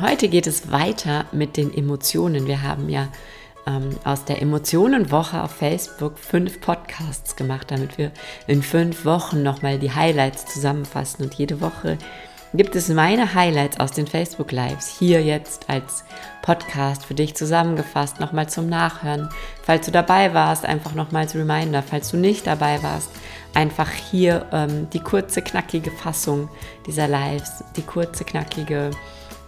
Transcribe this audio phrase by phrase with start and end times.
[0.00, 2.46] Heute geht es weiter mit den Emotionen.
[2.46, 3.08] Wir haben ja
[3.66, 8.10] ähm, aus der Emotionenwoche auf Facebook fünf Podcasts gemacht, damit wir
[8.46, 11.24] in fünf Wochen nochmal die Highlights zusammenfassen.
[11.24, 11.98] Und jede Woche
[12.54, 16.02] gibt es meine Highlights aus den Facebook Lives hier jetzt als
[16.40, 19.28] Podcast für dich zusammengefasst, nochmal zum Nachhören.
[19.62, 21.82] Falls du dabei warst, einfach nochmal als Reminder.
[21.82, 23.10] Falls du nicht dabei warst,
[23.52, 26.48] einfach hier ähm, die kurze, knackige Fassung
[26.86, 28.92] dieser Lives, die kurze, knackige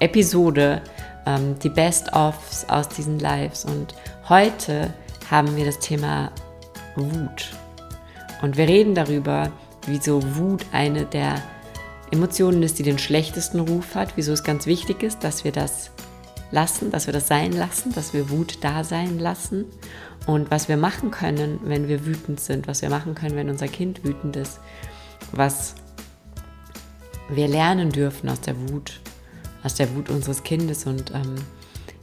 [0.03, 0.83] Episode,
[1.27, 3.65] ähm, die Best-ofs aus diesen Lives.
[3.65, 3.95] Und
[4.29, 4.93] heute
[5.31, 6.33] haben wir das Thema
[6.97, 7.53] Wut.
[8.43, 9.53] Und wir reden darüber,
[9.87, 11.41] wieso Wut eine der
[12.11, 15.91] Emotionen ist, die den schlechtesten Ruf hat, wieso es ganz wichtig ist, dass wir das
[16.51, 19.65] lassen, dass wir das sein lassen, dass wir Wut da sein lassen
[20.27, 23.69] und was wir machen können, wenn wir wütend sind, was wir machen können, wenn unser
[23.69, 24.61] Kind wütend ist,
[25.33, 25.75] was
[27.31, 29.01] wir lernen dürfen aus der Wut,
[29.63, 31.35] aus der Wut unseres Kindes und ähm,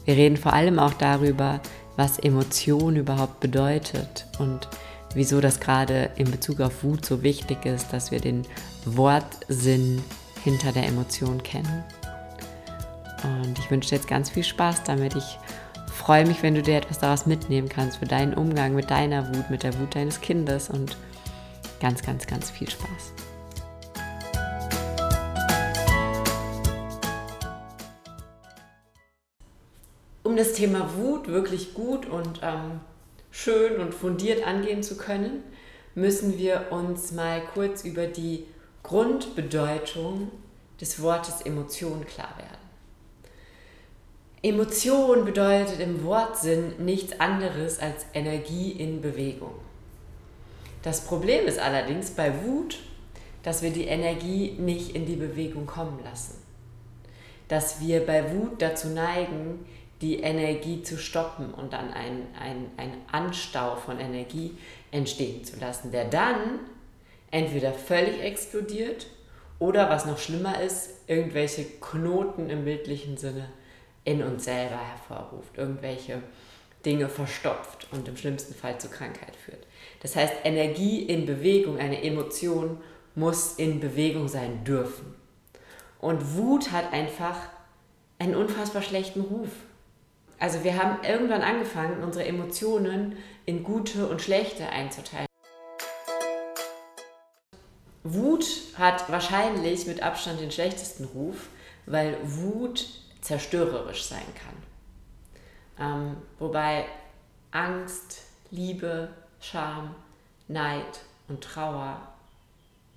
[0.05, 1.59] wir reden vor allem auch darüber,
[1.95, 4.67] was Emotion überhaupt bedeutet und
[5.13, 8.43] wieso das gerade in Bezug auf Wut so wichtig ist, dass wir den
[8.85, 10.01] Wortsinn
[10.43, 11.83] hinter der Emotion kennen.
[13.23, 15.15] Und ich wünsche dir jetzt ganz viel Spaß damit.
[15.15, 15.37] Ich
[15.93, 19.49] freue mich, wenn du dir etwas daraus mitnehmen kannst für deinen Umgang mit deiner Wut,
[19.49, 20.95] mit der Wut deines Kindes und
[21.81, 23.18] ganz, ganz, ganz viel Spaß.
[30.39, 32.79] Das Thema Wut wirklich gut und ähm,
[33.29, 35.43] schön und fundiert angehen zu können,
[35.95, 38.45] müssen wir uns mal kurz über die
[38.81, 40.31] Grundbedeutung
[40.79, 42.69] des Wortes Emotion klar werden.
[44.41, 49.55] Emotion bedeutet im Wortsinn nichts anderes als Energie in Bewegung.
[50.83, 52.79] Das Problem ist allerdings bei Wut,
[53.43, 56.35] dass wir die Energie nicht in die Bewegung kommen lassen.
[57.49, 59.65] Dass wir bei Wut dazu neigen,
[60.01, 64.57] die Energie zu stoppen und dann ein, ein, ein Anstau von Energie
[64.91, 66.59] entstehen zu lassen, der dann
[67.31, 69.07] entweder völlig explodiert
[69.59, 73.49] oder, was noch schlimmer ist, irgendwelche Knoten im bildlichen Sinne
[74.05, 76.23] in uns selber hervorruft, irgendwelche
[76.85, 79.67] Dinge verstopft und im schlimmsten Fall zu Krankheit führt.
[80.01, 82.77] Das heißt, Energie in Bewegung, eine Emotion
[83.15, 85.13] muss in Bewegung sein dürfen.
[85.99, 87.35] Und Wut hat einfach
[88.17, 89.49] einen unfassbar schlechten Ruf.
[90.39, 95.27] Also wir haben irgendwann angefangen, unsere Emotionen in gute und schlechte einzuteilen.
[98.03, 98.45] Wut
[98.77, 101.49] hat wahrscheinlich mit Abstand den schlechtesten Ruf,
[101.85, 102.87] weil Wut
[103.21, 104.55] zerstörerisch sein kann.
[105.79, 106.85] Ähm, wobei
[107.51, 108.21] Angst,
[108.51, 109.09] Liebe,
[109.41, 109.93] Scham,
[110.47, 112.01] Neid und Trauer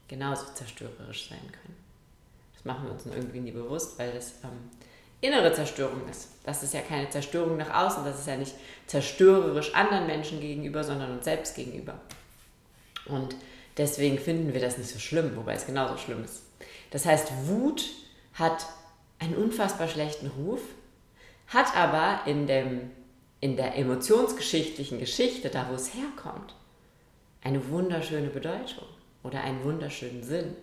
[0.06, 1.76] genauso zerstörerisch sein können.
[2.54, 4.70] Das machen wir uns irgendwie nie bewusst, weil das ähm,
[5.22, 6.28] innere Zerstörung ist.
[6.44, 8.54] Das ist ja keine Zerstörung nach außen, das ist ja nicht
[8.86, 11.94] zerstörerisch anderen Menschen gegenüber, sondern uns selbst gegenüber.
[13.06, 13.34] Und
[13.78, 16.42] deswegen finden wir das nicht so schlimm, wobei es genauso schlimm ist.
[16.90, 17.88] Das heißt, Wut
[18.34, 18.66] hat
[19.20, 20.60] einen unfassbar schlechten Ruf,
[21.46, 22.90] hat aber in, dem,
[23.40, 26.54] in der emotionsgeschichtlichen Geschichte, da wo es herkommt,
[27.44, 28.86] eine wunderschöne Bedeutung
[29.22, 30.56] oder einen wunderschönen Sinn.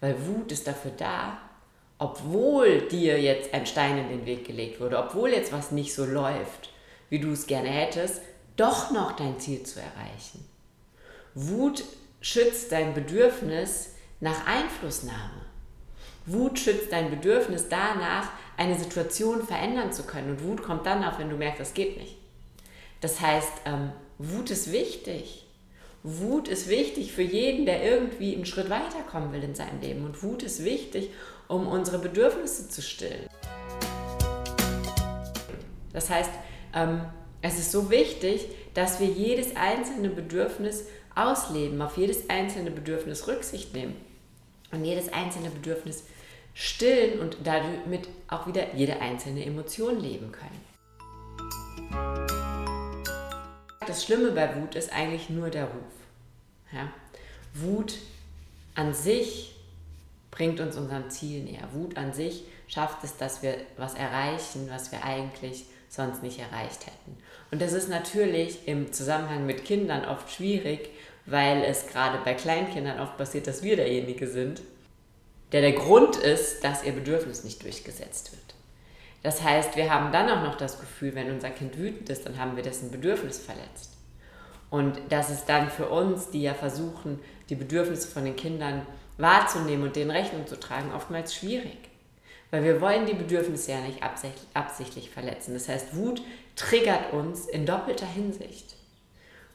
[0.00, 1.38] Weil Wut ist dafür da,
[2.00, 6.06] obwohl dir jetzt ein Stein in den Weg gelegt wurde, obwohl jetzt was nicht so
[6.06, 6.70] läuft,
[7.10, 8.22] wie du es gerne hättest,
[8.56, 10.44] doch noch dein Ziel zu erreichen.
[11.34, 11.84] Wut
[12.22, 15.42] schützt dein Bedürfnis nach Einflussnahme.
[16.24, 20.30] Wut schützt dein Bedürfnis danach, eine Situation verändern zu können.
[20.30, 22.16] Und Wut kommt dann auf, wenn du merkst, das geht nicht.
[23.02, 25.46] Das heißt, ähm, Wut ist wichtig.
[26.02, 30.06] Wut ist wichtig für jeden, der irgendwie einen Schritt weiterkommen will in seinem Leben.
[30.06, 31.10] Und Wut ist wichtig,
[31.50, 33.26] um unsere Bedürfnisse zu stillen.
[35.92, 36.30] Das heißt,
[36.74, 37.00] ähm,
[37.42, 40.84] es ist so wichtig, dass wir jedes einzelne Bedürfnis
[41.16, 43.96] ausleben, auf jedes einzelne Bedürfnis Rücksicht nehmen
[44.70, 46.04] und jedes einzelne Bedürfnis
[46.54, 50.60] stillen und damit auch wieder jede einzelne Emotion leben können.
[53.86, 55.92] Das Schlimme bei Wut ist eigentlich nur der Ruf.
[56.72, 56.92] Ja?
[57.54, 57.94] Wut
[58.76, 59.56] an sich
[60.30, 61.68] bringt uns unserem Ziel näher.
[61.72, 66.86] Wut an sich schafft es, dass wir was erreichen, was wir eigentlich sonst nicht erreicht
[66.86, 67.16] hätten.
[67.50, 70.90] Und das ist natürlich im Zusammenhang mit Kindern oft schwierig,
[71.26, 74.62] weil es gerade bei Kleinkindern oft passiert, dass wir derjenige sind,
[75.52, 78.54] der der Grund ist, dass ihr Bedürfnis nicht durchgesetzt wird.
[79.22, 82.38] Das heißt, wir haben dann auch noch das Gefühl, wenn unser Kind wütend ist, dann
[82.38, 83.96] haben wir dessen Bedürfnis verletzt.
[84.70, 87.18] Und das ist dann für uns, die ja versuchen,
[87.48, 88.86] die Bedürfnisse von den Kindern
[89.20, 91.78] wahrzunehmen und denen Rechnung zu tragen, oftmals schwierig.
[92.50, 94.02] Weil wir wollen die Bedürfnisse ja nicht
[94.54, 95.54] absichtlich verletzen.
[95.54, 96.22] Das heißt, Wut
[96.56, 98.74] triggert uns in doppelter Hinsicht.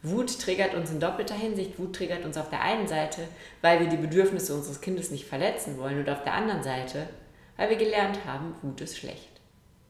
[0.02, 1.78] Wut triggert uns in doppelter Hinsicht.
[1.78, 3.28] Wut triggert uns auf der einen Seite,
[3.62, 7.10] weil wir die Bedürfnisse unseres Kindes nicht verletzen wollen und auf der anderen Seite,
[7.58, 9.42] weil wir gelernt haben, Wut ist schlecht.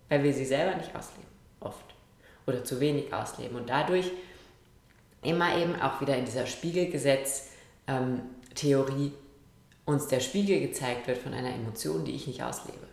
[0.10, 1.30] Weil wir sie selber nicht ausleben,
[1.60, 1.96] oft.
[2.48, 3.58] Oder zu wenig ausleben.
[3.58, 4.12] Und dadurch
[5.22, 9.14] immer eben auch wieder in dieser Spiegelgesetz-Theorie ähm,
[9.86, 12.88] uns der Spiegel gezeigt wird von einer Emotion, die ich nicht auslebe.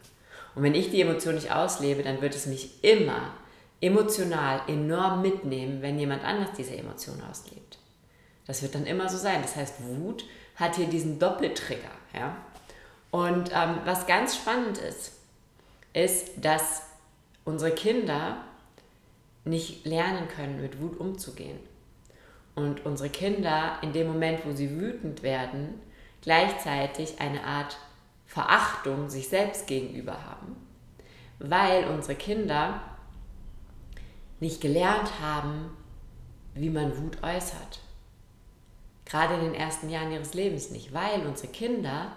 [0.54, 3.32] Und wenn ich die Emotion nicht auslebe, dann wird es mich immer
[3.80, 7.78] emotional enorm mitnehmen, wenn jemand anders diese Emotion auslebt.
[8.46, 9.42] Das wird dann immer so sein.
[9.42, 10.24] Das heißt, Wut
[10.56, 11.90] hat hier diesen Doppeltrigger.
[12.14, 12.36] Ja?
[13.10, 15.12] Und ähm, was ganz spannend ist,
[15.92, 16.82] ist, dass
[17.44, 18.44] unsere Kinder
[19.44, 21.58] nicht lernen können, mit Wut umzugehen.
[22.54, 25.80] Und unsere Kinder in dem Moment, wo sie wütend werden,
[26.22, 27.76] gleichzeitig eine Art
[28.26, 30.56] Verachtung sich selbst gegenüber haben,
[31.38, 32.80] weil unsere Kinder
[34.40, 35.76] nicht gelernt haben,
[36.54, 37.80] wie man Wut äußert.
[39.04, 42.12] Gerade in den ersten Jahren ihres Lebens nicht, weil unsere Kinder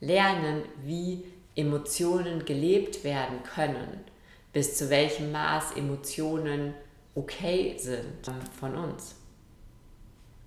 [0.00, 1.24] lernen, wie
[1.54, 4.04] Emotionen gelebt werden können,
[4.52, 6.74] bis zu welchem Maß Emotionen
[7.14, 9.16] okay sind von uns.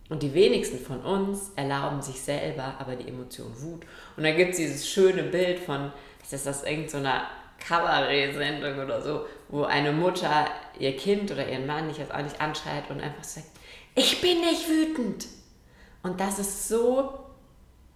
[0.10, 3.86] Und die wenigsten von uns erlauben sich selber aber die Emotion Wut.
[4.18, 9.02] Und da gibt es dieses schöne Bild von, das ist das irgendeiner so Kabarett-Sendung oder
[9.02, 10.48] so, wo eine Mutter
[10.80, 13.48] ihr Kind oder ihren Mann, ich weiß auch nicht, anschreit und einfach sagt,
[13.96, 15.28] ich bin nicht wütend.
[16.02, 17.20] Und das ist so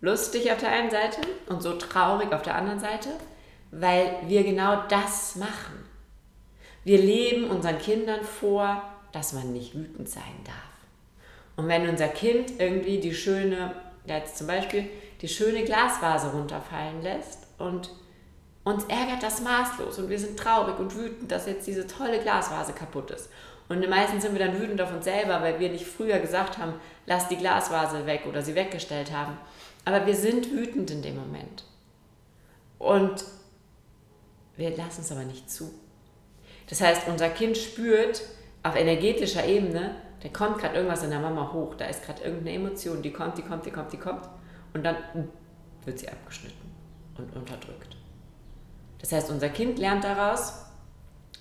[0.01, 3.09] lustig auf der einen Seite und so traurig auf der anderen Seite,
[3.71, 5.85] weil wir genau das machen.
[6.83, 8.83] Wir leben unseren Kindern vor,
[9.13, 10.72] dass man nicht wütend sein darf.
[11.55, 14.89] Und wenn unser Kind irgendwie die schöne, jetzt zum Beispiel,
[15.21, 17.91] die schöne Glasvase runterfallen lässt und
[18.63, 22.73] uns ärgert das maßlos und wir sind traurig und wütend, dass jetzt diese tolle Glasvase
[22.73, 23.29] kaputt ist.
[23.69, 26.73] Und meistens sind wir dann wütend auf uns selber, weil wir nicht früher gesagt haben,
[27.05, 29.37] lass die Glasvase weg oder sie weggestellt haben.
[29.85, 31.63] Aber wir sind wütend in dem Moment.
[32.79, 33.23] Und
[34.55, 35.73] wir lassen es aber nicht zu.
[36.69, 38.21] Das heißt, unser Kind spürt
[38.61, 42.53] auf energetischer Ebene, da kommt gerade irgendwas in der Mama hoch, da ist gerade irgendeine
[42.53, 44.29] Emotion, die kommt, die kommt, die kommt, die kommt
[44.73, 44.95] und dann
[45.83, 46.71] wird sie abgeschnitten
[47.17, 47.97] und unterdrückt.
[48.99, 50.65] Das heißt, unser Kind lernt daraus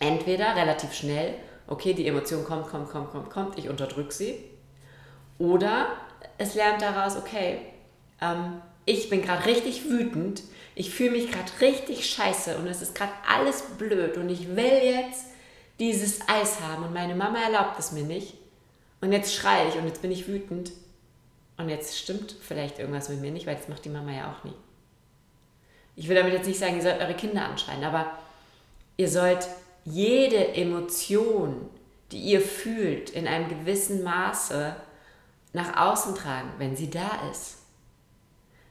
[0.00, 1.34] entweder relativ schnell,
[1.69, 4.44] okay, die Emotion kommt, kommt, kommt, kommt, kommt, ich unterdrücke sie,
[5.38, 5.87] oder
[6.38, 7.58] es lernt daraus, okay,
[8.20, 10.43] ähm, ich bin gerade richtig wütend,
[10.75, 14.81] ich fühle mich gerade richtig scheiße und es ist gerade alles blöd und ich will
[14.82, 15.26] jetzt
[15.79, 18.42] dieses Eis haben und meine Mama erlaubt es mir nicht.
[19.03, 20.73] Und jetzt schreie ich und jetzt bin ich wütend.
[21.59, 24.45] Und jetzt stimmt vielleicht irgendwas mit mir nicht, weil das macht die Mama ja auch
[24.45, 24.55] nie.
[25.97, 28.17] Ich will damit jetzt nicht sagen, ihr sollt eure Kinder anschreien, aber
[28.97, 29.47] ihr sollt
[29.85, 31.69] jede Emotion,
[32.13, 34.75] die ihr fühlt, in einem gewissen Maße
[35.53, 37.59] nach außen tragen, wenn sie da ist.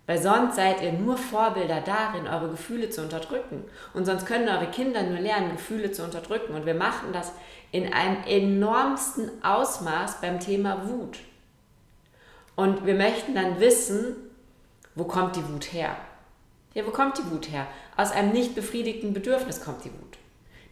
[0.08, 3.64] Weil sonst seid ihr nur Vorbilder darin, eure Gefühle zu unterdrücken.
[3.94, 6.54] Und sonst können eure Kinder nur lernen, Gefühle zu unterdrücken.
[6.54, 7.32] Und wir machen das
[7.72, 11.20] in einem enormsten Ausmaß beim Thema Wut.
[12.56, 14.16] Und wir möchten dann wissen,
[14.96, 15.96] wo kommt die Wut her?
[16.74, 17.68] Ja, wo kommt die Wut her?
[17.96, 20.18] Aus einem nicht befriedigten Bedürfnis kommt die Wut.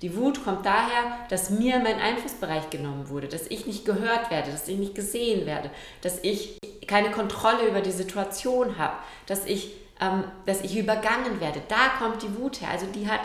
[0.01, 4.51] Die Wut kommt daher, dass mir mein Einflussbereich genommen wurde, dass ich nicht gehört werde,
[4.51, 9.73] dass ich nicht gesehen werde, dass ich keine Kontrolle über die Situation habe, dass ich,
[9.99, 11.61] ähm, dass ich übergangen werde.
[11.67, 12.69] Da kommt die Wut her.
[12.69, 13.21] Also die hat,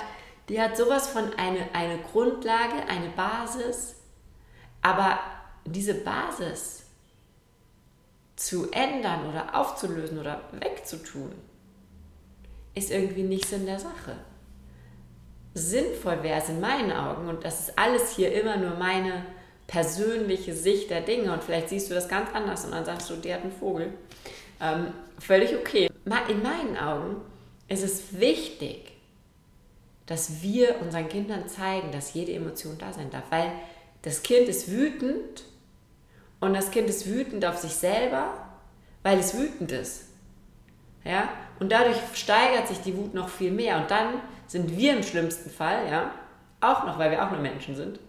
[0.48, 3.94] die hat sowas von eine, eine Grundlage, eine Basis.
[4.82, 5.20] Aber
[5.64, 6.84] diese Basis
[8.36, 11.32] zu ändern oder aufzulösen oder wegzutun,
[12.74, 14.16] ist irgendwie nicht Sinn der Sache.
[15.54, 19.24] Sinnvoll wäre es in meinen Augen, und das ist alles hier immer nur meine
[19.66, 23.16] persönliche Sicht der Dinge und vielleicht siehst du das ganz anders und dann sagst du,
[23.16, 23.94] der hat einen Vogel.
[24.60, 25.88] Ähm, völlig okay.
[26.28, 27.16] In meinen Augen
[27.68, 28.92] ist es wichtig,
[30.06, 33.50] dass wir unseren Kindern zeigen, dass jede Emotion da sein darf, weil
[34.02, 35.44] das Kind ist wütend
[36.40, 38.34] und das Kind ist wütend auf sich selber,
[39.02, 40.08] weil es wütend ist.
[41.04, 41.30] Ja?
[41.58, 45.50] Und dadurch steigert sich die Wut noch viel mehr und dann sind wir im schlimmsten
[45.50, 46.10] Fall, ja,
[46.60, 48.00] auch noch, weil wir auch nur Menschen sind,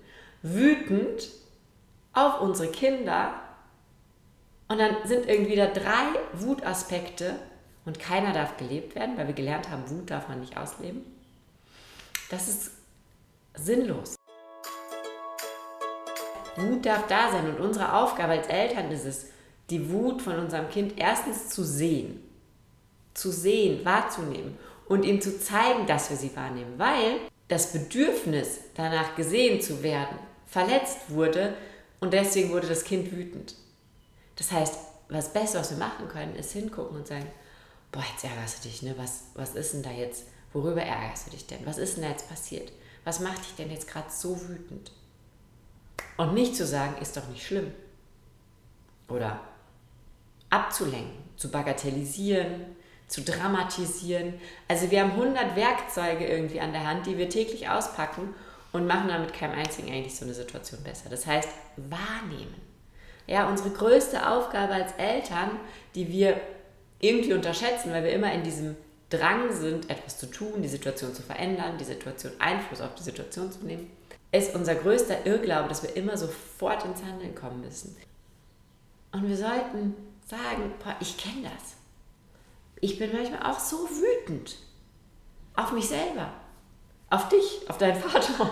[0.42, 1.30] wütend
[2.14, 3.34] auf unsere Kinder
[4.68, 7.36] und dann sind irgendwie da drei Wutaspekte
[7.86, 11.06] und keiner darf gelebt werden, weil wir gelernt haben, Wut darf man nicht ausleben.
[12.30, 12.72] Das ist
[13.54, 14.16] sinnlos.
[16.56, 19.28] Wut darf da sein und unsere Aufgabe als Eltern ist es,
[19.70, 22.24] die Wut von unserem Kind erstens zu sehen,
[23.14, 29.16] zu sehen, wahrzunehmen und ihm zu zeigen, dass wir sie wahrnehmen, weil das Bedürfnis, danach
[29.16, 31.56] gesehen zu werden, verletzt wurde
[32.00, 33.56] und deswegen wurde das Kind wütend.
[34.36, 34.76] Das heißt,
[35.10, 37.28] was Beste, was wir machen können, ist hingucken und sagen,
[37.92, 38.96] boah, jetzt ärgerst du dich, ne?
[38.98, 41.66] Was, was ist denn da jetzt, worüber ärgerst du dich denn?
[41.66, 42.72] Was ist denn da jetzt passiert?
[43.04, 44.92] Was macht dich denn jetzt gerade so wütend?
[46.18, 47.72] Und nicht zu sagen, ist doch nicht schlimm.
[49.08, 49.40] Oder
[50.50, 52.75] abzulenken, zu bagatellisieren,
[53.08, 54.34] zu dramatisieren.
[54.68, 58.34] Also wir haben 100 Werkzeuge irgendwie an der Hand, die wir täglich auspacken
[58.72, 61.10] und machen damit keinem einzigen eigentlich so eine Situation besser.
[61.10, 62.56] Das heißt, wahrnehmen.
[63.28, 65.52] Ja, unsere größte Aufgabe als Eltern,
[65.96, 66.40] die wir
[67.00, 68.76] irgendwie unterschätzen, weil wir immer in diesem
[69.10, 73.52] Drang sind, etwas zu tun, die Situation zu verändern, die Situation Einfluss auf die Situation
[73.52, 73.90] zu nehmen,
[74.32, 77.96] ist unser größter Irrglaube, dass wir immer sofort ins Handeln kommen müssen.
[79.12, 79.96] Und wir sollten
[80.28, 81.75] sagen, boah, ich kenne das.
[82.82, 84.58] Ich bin manchmal auch so wütend
[85.56, 86.30] auf mich selber,
[87.10, 88.50] auf dich, auf deinen Vater,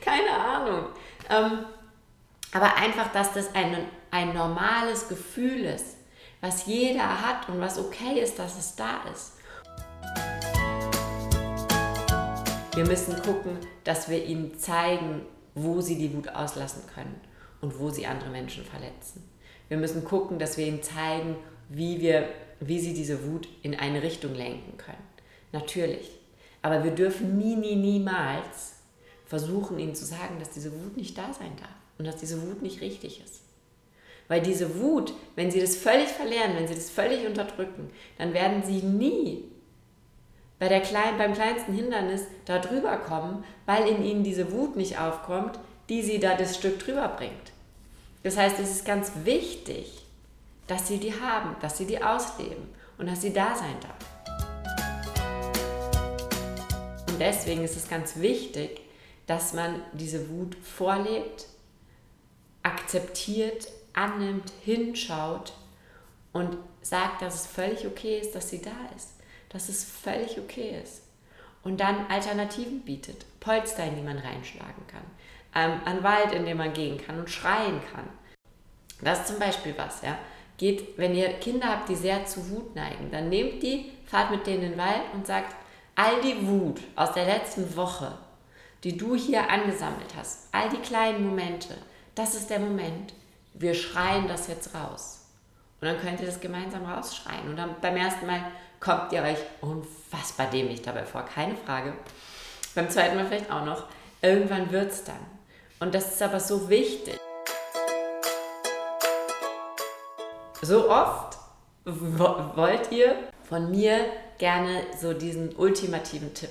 [0.00, 0.86] keine Ahnung.
[1.28, 1.66] Ähm,
[2.52, 3.76] aber einfach, dass das ein,
[4.10, 5.96] ein normales Gefühl ist,
[6.40, 9.32] was jeder hat und was okay ist, dass es da ist.
[12.74, 15.22] Wir müssen gucken, dass wir ihnen zeigen,
[15.54, 17.20] wo sie die Wut auslassen können
[17.62, 19.28] und wo sie andere Menschen verletzen.
[19.68, 21.36] Wir müssen gucken, dass wir ihnen zeigen,
[21.68, 22.28] wie, wir,
[22.60, 24.96] wie sie diese Wut in eine Richtung lenken können.
[25.52, 26.10] Natürlich.
[26.62, 28.74] Aber wir dürfen nie, nie, niemals
[29.26, 32.62] versuchen, ihnen zu sagen, dass diese Wut nicht da sein darf und dass diese Wut
[32.62, 33.40] nicht richtig ist.
[34.28, 38.62] Weil diese Wut, wenn sie das völlig verlieren, wenn sie das völlig unterdrücken, dann werden
[38.64, 39.44] sie nie
[40.58, 44.98] bei der kleinen, beim kleinsten Hindernis da drüber kommen, weil in ihnen diese Wut nicht
[44.98, 45.58] aufkommt,
[45.88, 47.52] die sie da das Stück drüber bringt.
[48.22, 50.05] Das heißt, es ist ganz wichtig,
[50.66, 52.68] dass sie die haben, dass sie die ausleben
[52.98, 53.96] und dass sie da sein darf.
[57.08, 58.80] Und deswegen ist es ganz wichtig,
[59.26, 61.46] dass man diese Wut vorlebt,
[62.62, 65.52] akzeptiert, annimmt, hinschaut
[66.32, 69.14] und sagt, dass es völlig okay ist, dass sie da ist,
[69.48, 71.02] dass es völlig okay ist.
[71.62, 75.02] Und dann Alternativen bietet, Polster, in die man reinschlagen kann,
[75.54, 78.08] ähm, an Wald, in dem man gehen kann und schreien kann.
[79.00, 80.16] Das ist zum Beispiel was, ja.
[80.58, 84.46] Geht, wenn ihr Kinder habt, die sehr zu Wut neigen, dann nehmt die, fahrt mit
[84.46, 85.54] denen in den Wald und sagt,
[85.94, 88.12] all die Wut aus der letzten Woche,
[88.84, 91.74] die du hier angesammelt hast, all die kleinen Momente,
[92.14, 93.12] das ist der Moment,
[93.54, 95.26] wir schreien das jetzt raus.
[95.80, 97.48] Und dann könnt ihr das gemeinsam rausschreien.
[97.48, 98.40] Und dann beim ersten Mal
[98.80, 101.92] kommt ihr euch unfassbar dämlich dabei vor, keine Frage.
[102.74, 103.84] Beim zweiten Mal vielleicht auch noch.
[104.22, 105.20] Irgendwann wird es dann.
[105.80, 107.18] Und das ist aber so wichtig.
[110.62, 111.38] So oft
[111.84, 113.14] wollt ihr
[113.48, 114.06] von mir
[114.38, 116.50] gerne so diesen ultimativen Tipp.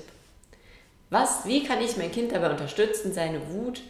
[1.09, 3.81] Was, wie kann ich mein Kind dabei unterstützen, seine Wut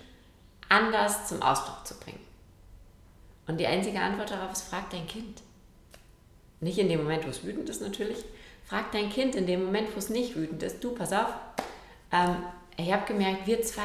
[0.70, 2.20] anders zum Ausdruck zu bringen?
[3.48, 5.42] Und die einzige Antwort darauf ist, frag dein Kind.
[6.60, 8.26] Nicht in dem Moment, wo es wütend ist natürlich.
[8.66, 10.84] Frag dein Kind in dem Moment, wo es nicht wütend ist.
[10.84, 11.28] Du, pass auf,
[12.12, 12.38] ähm,
[12.78, 13.84] ich habe gemerkt, wir zwei,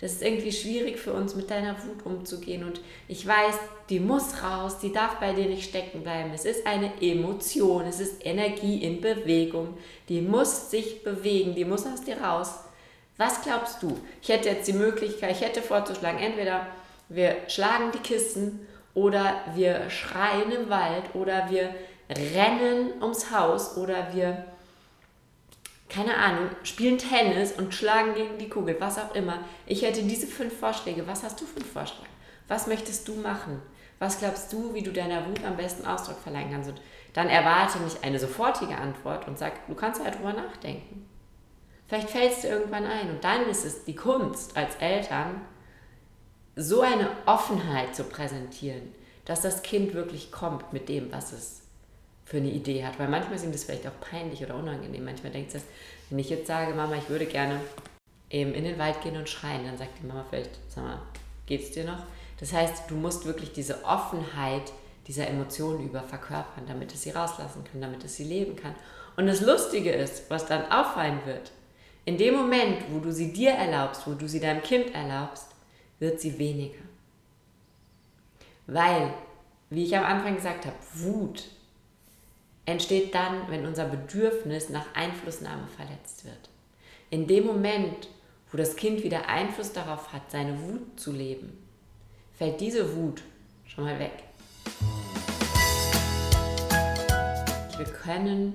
[0.00, 2.64] das ist irgendwie schwierig für uns, mit deiner Wut umzugehen.
[2.64, 3.56] Und ich weiß,
[3.90, 6.30] die muss raus, die darf bei dir nicht stecken bleiben.
[6.32, 9.76] Es ist eine Emotion, es ist Energie in Bewegung.
[10.08, 12.54] Die muss sich bewegen, die muss aus dir raus.
[13.16, 13.98] Was glaubst du?
[14.22, 16.68] Ich hätte jetzt die Möglichkeit, ich hätte vorzuschlagen, entweder
[17.08, 21.74] wir schlagen die Kisten oder wir schreien im Wald oder wir
[22.08, 24.44] rennen ums Haus oder wir
[25.88, 29.40] keine Ahnung, spielen Tennis und schlagen gegen die Kugel, was auch immer.
[29.66, 31.06] Ich hätte diese fünf Vorschläge.
[31.06, 32.06] Was hast du für einen Vorschlag?
[32.46, 33.62] Was möchtest du machen?
[33.98, 36.70] Was glaubst du, wie du deiner Wut am besten Ausdruck verleihen kannst?
[36.70, 36.80] Und
[37.14, 41.08] dann erwarte nicht eine sofortige Antwort und sag, du kannst halt drüber nachdenken.
[41.88, 43.10] Vielleicht fällt es dir irgendwann ein.
[43.10, 45.40] Und dann ist es die Kunst als Eltern,
[46.54, 51.62] so eine Offenheit zu präsentieren, dass das Kind wirklich kommt mit dem, was es
[52.28, 52.98] für eine Idee hat.
[52.98, 55.04] Weil manchmal ist ihm das vielleicht auch peinlich oder unangenehm.
[55.04, 55.62] Manchmal denkt es,
[56.10, 57.58] wenn ich jetzt sage, Mama, ich würde gerne
[58.28, 61.00] eben in den Wald gehen und schreien, dann sagt die Mama vielleicht, sag mal,
[61.46, 62.02] geht's dir noch?
[62.38, 64.72] Das heißt, du musst wirklich diese Offenheit
[65.06, 68.74] dieser Emotionen über verkörpern, damit es sie rauslassen kann, damit es sie leben kann.
[69.16, 71.50] Und das Lustige ist, was dann auffallen wird,
[72.04, 75.46] in dem Moment, wo du sie dir erlaubst, wo du sie deinem Kind erlaubst,
[75.98, 76.82] wird sie weniger.
[78.66, 79.14] Weil,
[79.70, 81.44] wie ich am Anfang gesagt habe, Wut
[82.68, 86.50] entsteht dann, wenn unser Bedürfnis nach Einflussnahme verletzt wird.
[87.08, 88.08] In dem Moment,
[88.52, 91.56] wo das Kind wieder Einfluss darauf hat, seine Wut zu leben,
[92.36, 93.22] fällt diese Wut
[93.64, 94.22] schon mal weg.
[97.78, 98.52] Wir können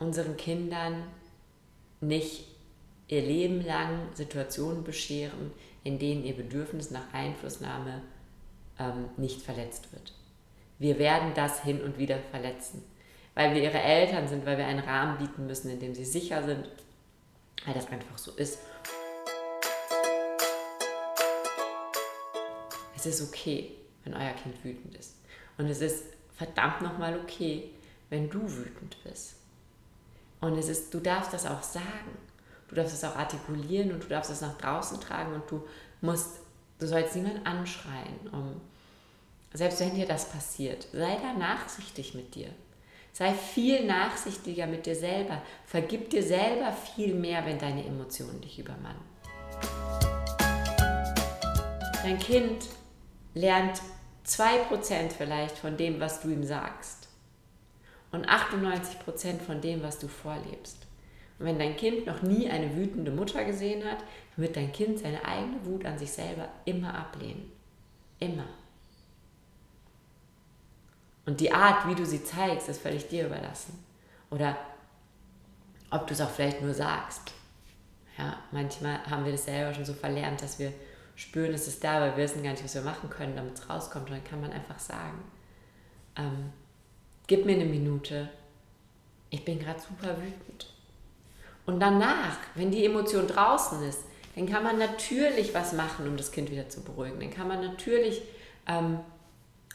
[0.00, 1.04] unseren Kindern
[2.00, 2.48] nicht
[3.06, 5.52] ihr Leben lang Situationen bescheren,
[5.84, 8.02] in denen ihr Bedürfnis nach Einflussnahme
[8.80, 10.12] ähm, nicht verletzt wird.
[10.80, 12.82] Wir werden das hin und wieder verletzen,
[13.34, 16.42] weil wir ihre Eltern sind, weil wir einen Rahmen bieten müssen, in dem sie sicher
[16.42, 16.68] sind,
[17.64, 18.58] weil das einfach so ist.
[22.96, 23.72] Es ist okay,
[24.04, 25.16] wenn euer Kind wütend ist.
[25.58, 26.04] Und es ist
[26.36, 27.70] verdammt nochmal okay,
[28.10, 29.36] wenn du wütend bist.
[30.40, 32.18] Und es ist, du darfst das auch sagen.
[32.68, 35.66] Du darfst es auch artikulieren und du darfst es nach draußen tragen und du
[36.00, 36.40] musst,
[36.78, 38.28] du sollst niemanden anschreien.
[38.32, 38.60] Um,
[39.52, 42.48] selbst wenn dir das passiert, sei da nachsichtig mit dir.
[43.12, 45.42] Sei viel nachsichtiger mit dir selber.
[45.66, 49.12] Vergib dir selber viel mehr, wenn deine Emotionen dich übermannen.
[52.02, 52.66] Dein Kind
[53.34, 53.80] lernt
[54.26, 57.08] 2% vielleicht von dem, was du ihm sagst
[58.12, 60.86] und 98% von dem, was du vorlebst.
[61.38, 63.98] Und wenn dein Kind noch nie eine wütende Mutter gesehen hat,
[64.36, 67.50] wird dein Kind seine eigene Wut an sich selber immer ablehnen.
[68.20, 68.46] Immer.
[71.24, 73.84] Und die Art, wie du sie zeigst, ist völlig dir überlassen.
[74.30, 74.56] Oder
[75.90, 77.32] ob du es auch vielleicht nur sagst.
[78.18, 80.72] Ja, manchmal haben wir das selber schon so verlernt, dass wir
[81.14, 83.68] spüren, es ist da, aber wir wissen gar nicht, was wir machen können, damit es
[83.68, 84.10] rauskommt.
[84.10, 85.22] Und dann kann man einfach sagen,
[86.16, 86.52] ähm,
[87.26, 88.28] gib mir eine Minute,
[89.30, 90.72] ich bin gerade super wütend.
[91.64, 94.00] Und danach, wenn die Emotion draußen ist,
[94.34, 97.20] dann kann man natürlich was machen, um das Kind wieder zu beruhigen.
[97.20, 98.22] Dann kann man natürlich
[98.66, 98.98] ähm,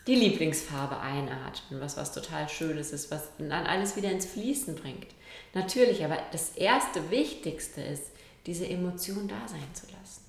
[0.08, 5.08] die Lieblingsfarbe einatmen, was was total Schönes ist, was dann alles wieder ins Fließen bringt.
[5.54, 8.12] Natürlich, aber das erste Wichtigste ist,
[8.46, 10.24] diese Emotion da sein zu lassen.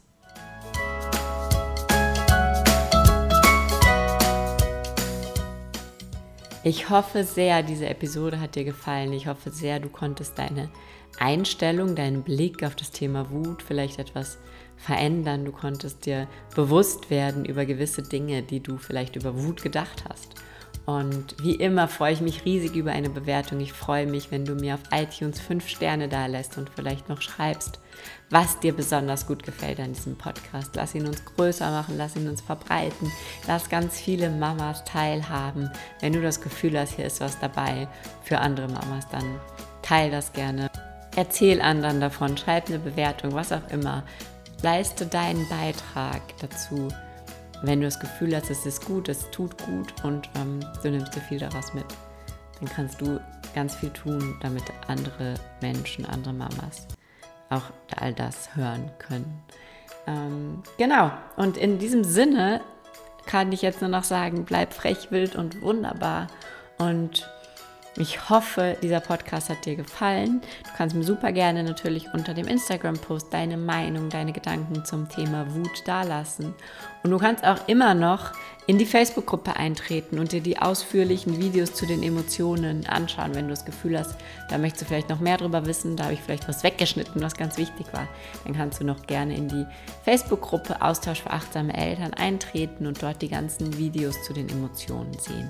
[6.65, 9.13] Ich hoffe sehr, diese Episode hat dir gefallen.
[9.13, 10.69] Ich hoffe sehr, du konntest deine
[11.21, 14.39] Einstellung, deinen Blick auf das Thema Wut vielleicht etwas
[14.79, 15.45] verändern.
[15.45, 20.35] Du konntest dir bewusst werden über gewisse Dinge, die du vielleicht über Wut gedacht hast.
[20.89, 23.61] Und wie immer freue ich mich riesig über eine Bewertung.
[23.61, 27.21] Ich freue mich, wenn du mir auf iTunes fünf Sterne da lässt und vielleicht noch
[27.21, 27.79] schreibst,
[28.31, 30.71] was dir besonders gut gefällt an diesem Podcast.
[30.77, 33.13] Lass ihn uns größer machen, lass ihn uns verbreiten,
[33.47, 35.71] lass ganz viele Mamas teilhaben.
[36.01, 37.87] Wenn du das Gefühl hast, hier ist was dabei
[38.23, 39.39] für andere Mamas, dann
[39.83, 40.71] teil das gerne.
[41.17, 44.05] Erzähl anderen davon, schreib eine Bewertung, was auch immer.
[44.63, 46.89] Leiste deinen Beitrag dazu
[47.63, 51.15] wenn du das Gefühl hast, es ist gut, es tut gut und ähm, du nimmst
[51.15, 51.85] dir viel daraus mit,
[52.61, 53.21] dann kannst du
[53.55, 56.87] ganz viel tun, damit andere Menschen, andere Mamas
[57.51, 57.63] auch
[57.97, 59.43] all das hören können.
[60.07, 62.61] Ähm, genau, und in diesem Sinne
[63.27, 66.29] kann ich jetzt nur noch sagen, bleib frech, wild und wunderbar.
[66.79, 67.29] Und
[67.97, 70.41] ich hoffe, dieser Podcast hat dir gefallen.
[70.65, 75.53] Du kannst mir super gerne natürlich unter dem Instagram-Post deine Meinung, deine Gedanken zum Thema
[75.55, 76.55] Wut dalassen.
[77.03, 78.33] Und du kannst auch immer noch
[78.69, 83.51] in die Facebook-Gruppe eintreten und dir die ausführlichen Videos zu den Emotionen anschauen, wenn du
[83.51, 84.15] das Gefühl hast,
[84.51, 87.35] da möchtest du vielleicht noch mehr darüber wissen, da habe ich vielleicht was weggeschnitten, was
[87.35, 88.07] ganz wichtig war.
[88.45, 89.67] Dann kannst du noch gerne in die
[90.05, 95.49] Facebook-Gruppe Austausch für achtsame Eltern eintreten und dort die ganzen Videos zu den Emotionen sehen.